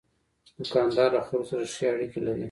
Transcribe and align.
دوکاندار 0.57 1.09
له 1.15 1.21
خلکو 1.27 1.49
سره 1.51 1.63
ښې 1.73 1.85
اړیکې 1.93 2.19
لري. 2.25 2.39